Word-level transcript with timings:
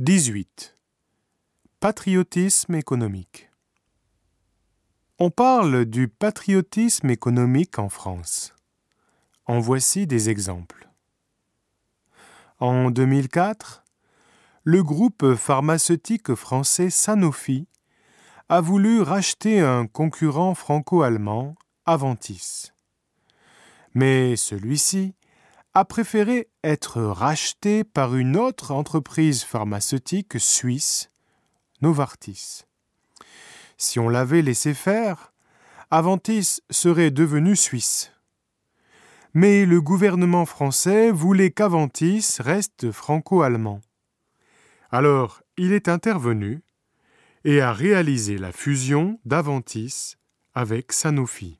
18. 0.00 0.76
Patriotisme 1.78 2.74
économique. 2.74 3.48
On 5.20 5.30
parle 5.30 5.84
du 5.84 6.08
patriotisme 6.08 7.10
économique 7.10 7.78
en 7.78 7.88
France. 7.88 8.56
En 9.46 9.60
voici 9.60 10.08
des 10.08 10.30
exemples. 10.30 10.90
En 12.58 12.90
2004, 12.90 13.84
le 14.64 14.82
groupe 14.82 15.36
pharmaceutique 15.36 16.34
français 16.34 16.90
Sanofi 16.90 17.68
a 18.48 18.60
voulu 18.60 19.00
racheter 19.00 19.60
un 19.60 19.86
concurrent 19.86 20.56
franco-allemand, 20.56 21.54
Aventis. 21.86 22.72
Mais 23.94 24.34
celui-ci 24.34 25.14
a 25.74 25.84
préféré 25.84 26.48
être 26.62 27.02
racheté 27.02 27.82
par 27.82 28.14
une 28.14 28.36
autre 28.36 28.70
entreprise 28.70 29.42
pharmaceutique 29.42 30.38
suisse, 30.38 31.10
Novartis. 31.82 32.62
Si 33.76 33.98
on 33.98 34.08
l'avait 34.08 34.42
laissé 34.42 34.72
faire, 34.72 35.32
Aventis 35.90 36.60
serait 36.70 37.10
devenu 37.10 37.56
suisse. 37.56 38.12
Mais 39.34 39.66
le 39.66 39.80
gouvernement 39.80 40.46
français 40.46 41.10
voulait 41.10 41.50
qu'Aventis 41.50 42.36
reste 42.38 42.92
franco-allemand. 42.92 43.80
Alors 44.92 45.42
il 45.56 45.72
est 45.72 45.88
intervenu 45.88 46.62
et 47.44 47.60
a 47.60 47.72
réalisé 47.72 48.38
la 48.38 48.52
fusion 48.52 49.18
d'Aventis 49.24 50.14
avec 50.54 50.92
Sanofi. 50.92 51.58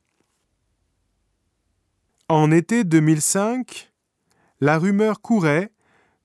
En 2.28 2.52
été 2.52 2.84
2005, 2.84 3.92
la 4.64 4.78
rumeur 4.78 5.20
courait 5.20 5.70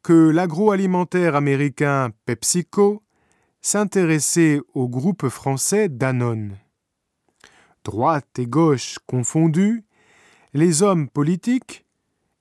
que 0.01 0.29
l'agroalimentaire 0.29 1.35
américain 1.35 2.11
PepsiCo 2.23 3.03
s'intéressait 3.59 4.61
au 4.73 4.87
groupe 4.87 5.27
français 5.27 5.89
Danone. 5.89 6.55
Droite 7.83 8.39
et 8.39 8.47
gauche 8.47 8.97
confondus, 9.07 9.83
les 10.53 10.83
hommes 10.83 11.09
politiques, 11.09 11.85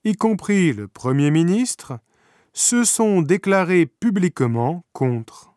y 0.04 0.14
compris 0.14 0.72
le 0.72 0.86
Premier 0.86 1.32
ministre, 1.32 1.98
se 2.52 2.84
sont 2.84 3.20
déclarés 3.20 3.86
publiquement 3.86 4.84
contre. 4.92 5.52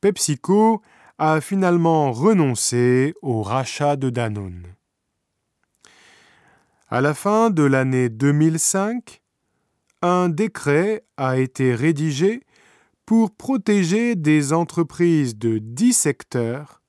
PepsiCo 0.00 0.82
a 1.18 1.40
finalement 1.40 2.10
renoncé 2.10 3.14
au 3.22 3.42
rachat 3.42 3.94
de 3.94 4.10
Danone. 4.10 4.66
À 6.92 7.00
la 7.00 7.14
fin 7.14 7.48
de 7.48 7.62
l'année 7.62 8.10
2005, 8.10 9.22
un 10.02 10.28
décret 10.28 11.06
a 11.16 11.38
été 11.38 11.74
rédigé 11.74 12.42
pour 13.06 13.34
protéger 13.34 14.14
des 14.14 14.52
entreprises 14.52 15.38
de 15.38 15.56
10 15.56 15.94
secteurs 15.94 16.82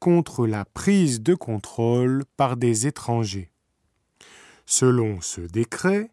contre 0.00 0.48
la 0.48 0.64
prise 0.64 1.22
de 1.22 1.36
contrôle 1.36 2.24
par 2.36 2.56
des 2.56 2.88
étrangers. 2.88 3.52
Selon 4.66 5.20
ce 5.20 5.42
décret, 5.42 6.10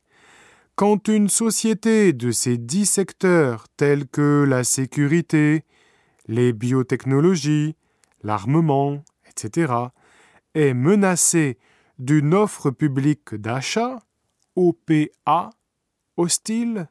quand 0.75 1.07
une 1.07 1.27
société 1.27 2.13
de 2.13 2.29
ces 2.29 2.59
dix 2.59 2.85
secteurs 2.85 3.65
tels 3.75 4.05
que 4.07 4.45
la 4.47 4.63
sécurité, 4.63 5.63
les 6.27 6.53
biotechnologies, 6.53 7.75
l'armement, 8.21 9.03
etc., 9.27 9.73
est 10.53 10.75
menacée 10.75 11.57
d'une 12.01 12.33
offre 12.33 12.71
publique 12.71 13.35
d'achat, 13.35 13.99
OPA, 14.55 15.51
hostile, 16.17 16.89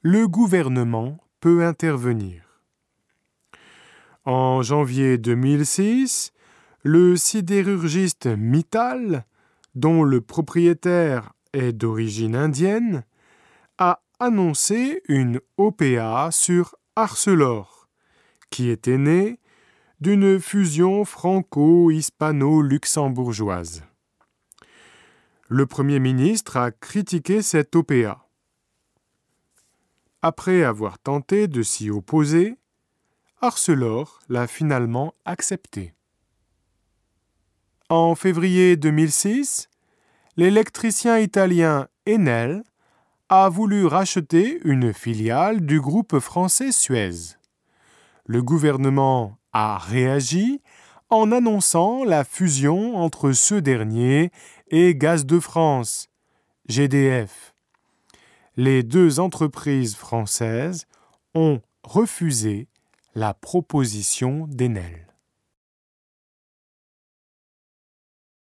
le 0.00 0.26
gouvernement 0.26 1.18
peut 1.40 1.66
intervenir. 1.66 2.62
En 4.24 4.62
janvier 4.62 5.18
2006, 5.18 6.32
le 6.82 7.16
sidérurgiste 7.16 8.26
Mittal, 8.26 9.26
dont 9.74 10.02
le 10.02 10.22
propriétaire 10.22 11.34
est 11.52 11.74
d'origine 11.74 12.34
indienne, 12.34 13.04
a 13.76 14.00
annoncé 14.18 15.02
une 15.08 15.42
OPA 15.58 16.30
sur 16.32 16.74
Arcelor, 16.96 17.86
qui 18.48 18.70
était 18.70 18.96
née 18.96 19.38
d'une 20.00 20.40
fusion 20.40 21.04
franco-hispano-luxembourgeoise. 21.04 23.82
Le 25.54 25.66
Premier 25.66 25.98
ministre 25.98 26.56
a 26.56 26.70
critiqué 26.70 27.42
cette 27.42 27.76
OPA. 27.76 28.26
Après 30.22 30.62
avoir 30.62 30.98
tenté 30.98 31.46
de 31.46 31.62
s'y 31.62 31.90
opposer, 31.90 32.56
Arcelor 33.42 34.20
l'a 34.30 34.46
finalement 34.46 35.12
accepté. 35.26 35.92
En 37.90 38.14
février 38.14 38.78
2006, 38.78 39.68
l'électricien 40.38 41.18
italien 41.18 41.86
Enel 42.08 42.62
a 43.28 43.50
voulu 43.50 43.84
racheter 43.84 44.58
une 44.64 44.94
filiale 44.94 45.66
du 45.66 45.82
groupe 45.82 46.18
français 46.18 46.72
Suez. 46.72 47.36
Le 48.24 48.42
gouvernement 48.42 49.36
a 49.52 49.76
réagi 49.76 50.62
en 51.12 51.30
annonçant 51.30 52.04
la 52.04 52.24
fusion 52.24 52.96
entre 52.96 53.32
ce 53.32 53.54
dernier 53.54 54.30
et 54.68 54.94
Gaz 54.94 55.26
de 55.26 55.38
France, 55.40 56.08
GDF. 56.70 57.54
Les 58.56 58.82
deux 58.82 59.20
entreprises 59.20 59.94
françaises 59.94 60.86
ont 61.34 61.60
refusé 61.82 62.66
la 63.14 63.34
proposition 63.34 64.46
d'Enel. 64.48 65.11